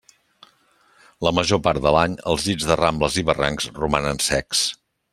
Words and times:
La 1.27 1.33
major 1.41 1.61
part 1.67 1.83
de 1.87 1.93
l'any 1.97 2.17
els 2.33 2.47
llits 2.49 2.67
de 2.73 2.81
rambles 2.83 3.21
i 3.23 3.27
barrancs 3.31 3.73
romanen 3.81 4.27
secs. 4.31 4.69